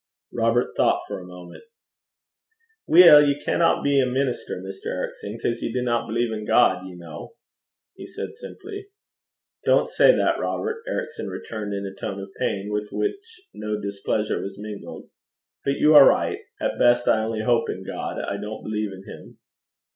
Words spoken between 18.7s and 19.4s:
in him.'